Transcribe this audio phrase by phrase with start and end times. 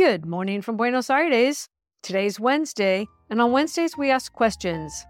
[0.00, 1.68] Good morning from Buenos Aires.
[2.02, 5.04] Today's Wednesday, and on Wednesdays we ask questions.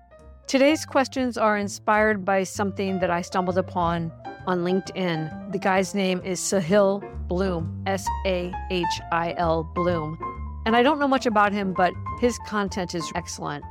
[0.48, 4.10] Today's questions are inspired by something that I stumbled upon
[4.48, 5.52] on LinkedIn.
[5.52, 10.18] The guy's name is Sahil Bloom, S A H I L Bloom.
[10.66, 13.64] And I don't know much about him, but his content is excellent.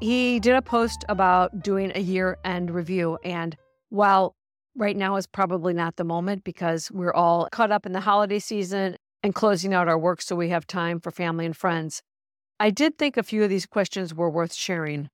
[0.00, 3.16] He did a post about doing a year end review.
[3.24, 3.56] And
[3.88, 4.36] while
[4.76, 8.40] right now is probably not the moment because we're all caught up in the holiday
[8.40, 12.02] season and closing out our work so we have time for family and friends,
[12.58, 15.10] I did think a few of these questions were worth sharing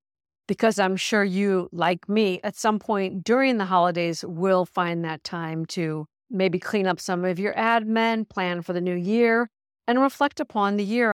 [0.46, 5.24] because I'm sure you, like me, at some point during the holidays will find that
[5.24, 9.48] time to maybe clean up some of your admin, plan for the new year,
[9.86, 11.12] and reflect upon the year.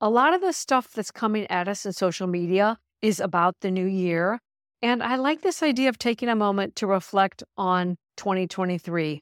[0.00, 3.70] A lot of the stuff that's coming at us in social media is about the
[3.70, 4.38] new year.
[4.80, 9.20] And I like this idea of taking a moment to reflect on 2023.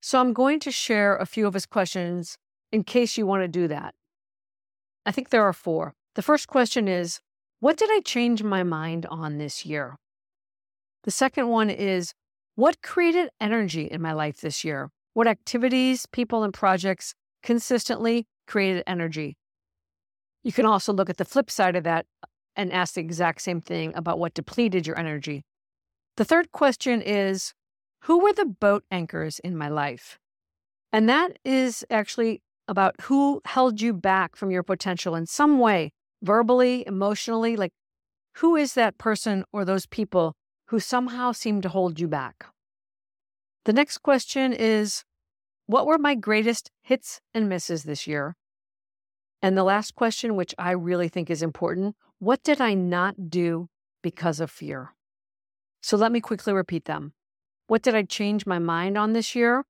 [0.00, 2.38] So I'm going to share a few of his questions
[2.70, 3.94] in case you want to do that.
[5.04, 5.94] I think there are four.
[6.14, 7.20] The first question is
[7.60, 9.96] What did I change my mind on this year?
[11.04, 12.12] The second one is
[12.54, 14.90] What created energy in my life this year?
[15.14, 19.36] What activities, people, and projects consistently created energy?
[20.44, 23.42] You can also look at the flip side of that uh, and ask the exact
[23.42, 25.44] same thing about what depleted your energy.
[26.16, 27.52] The third question is
[28.02, 30.18] Who were the boat anchors in my life?
[30.92, 35.92] And that is actually about who held you back from your potential in some way,
[36.22, 37.56] verbally, emotionally.
[37.56, 37.72] Like,
[38.36, 40.34] who is that person or those people
[40.66, 42.46] who somehow seem to hold you back?
[43.64, 45.04] The next question is
[45.66, 48.36] What were my greatest hits and misses this year?
[49.42, 53.68] And the last question, which I really think is important what did I not do
[54.02, 54.94] because of fear?
[55.80, 57.12] So let me quickly repeat them.
[57.68, 59.64] What did I change my mind on this year?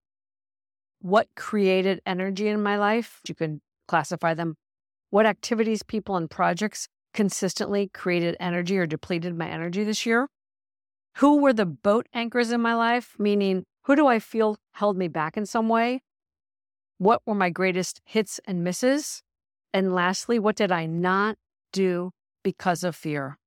[1.00, 3.20] What created energy in my life?
[3.28, 4.56] You can classify them.
[5.10, 10.28] What activities, people, and projects consistently created energy or depleted my energy this year?
[11.16, 13.16] Who were the boat anchors in my life?
[13.18, 16.02] Meaning, who do I feel held me back in some way?
[16.98, 19.22] What were my greatest hits and misses?
[19.74, 21.36] And lastly, what did I not
[21.72, 23.38] do because of fear.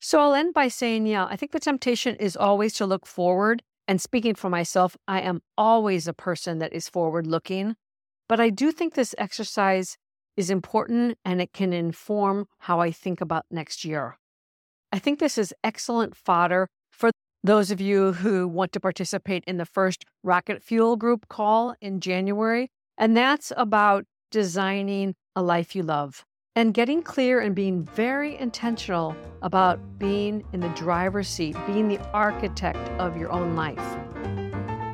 [0.00, 3.62] So I'll end by saying, yeah, I think the temptation is always to look forward.
[3.88, 7.76] And speaking for myself, I am always a person that is forward looking.
[8.28, 9.96] But I do think this exercise
[10.36, 14.18] is important and it can inform how I think about next year.
[14.92, 17.10] I think this is excellent fodder for
[17.42, 22.00] those of you who want to participate in the first Rocket Fuel Group call in
[22.00, 22.70] January.
[22.98, 26.24] And that's about designing a life you love
[26.56, 32.00] and getting clear and being very intentional about being in the driver's seat, being the
[32.12, 33.78] architect of your own life.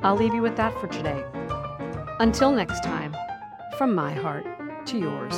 [0.02, 1.24] I'll leave you with that for today.
[2.18, 3.16] Until next time,
[3.78, 4.44] from my heart
[4.86, 5.34] to yours.